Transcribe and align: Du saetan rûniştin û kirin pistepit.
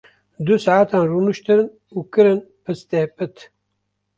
Du 0.45 0.53
saetan 0.65 1.03
rûniştin 1.11 1.61
û 1.97 1.99
kirin 2.13 2.39
pistepit. 2.63 3.35